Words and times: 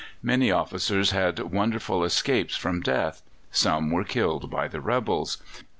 Many 0.23 0.49
officers 0.49 1.11
had 1.11 1.37
wonderful 1.37 2.03
escapes 2.03 2.55
from 2.55 2.81
death; 2.81 3.21
some 3.51 3.91
were 3.91 4.03
killed 4.03 4.49
by 4.49 4.67
the 4.67 4.81
rebels. 4.81 5.37